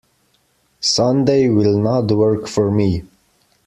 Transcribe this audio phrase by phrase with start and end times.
[0.79, 3.03] Sunday will not work for me.